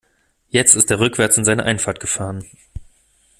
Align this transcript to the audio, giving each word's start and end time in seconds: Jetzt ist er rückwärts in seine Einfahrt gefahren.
Jetzt 0.49 0.73
ist 0.75 0.89
er 0.89 0.99
rückwärts 0.99 1.37
in 1.37 1.45
seine 1.45 1.61
Einfahrt 1.61 1.99
gefahren. 1.99 2.43